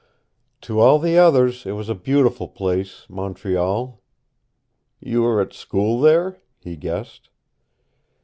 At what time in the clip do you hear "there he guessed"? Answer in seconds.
6.01-7.29